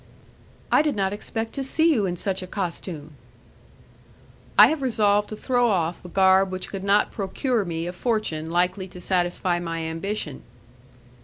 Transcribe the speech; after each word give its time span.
"I 0.71 0.81
did 0.81 0.95
not 0.95 1.13
expect 1.13 1.53
to 1.53 1.63
see 1.63 1.93
you 1.93 2.07
in 2.07 2.17
such 2.17 2.41
a 2.41 2.47
costume." 2.47 3.11
"I 4.57 4.65
have 4.69 4.81
resolved 4.81 5.29
to 5.29 5.35
throw 5.35 5.67
off 5.69 6.01
the 6.01 6.09
garb 6.09 6.51
which 6.51 6.69
could 6.69 6.83
not 6.83 7.11
procure 7.11 7.63
me 7.63 7.85
a 7.85 7.93
fortune 7.93 8.49
likely 8.49 8.87
to 8.87 8.99
satisfy 8.99 9.59
my 9.59 9.83
ambition." 9.83 10.41